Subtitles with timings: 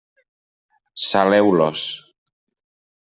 [1.09, 1.85] Saleu-los.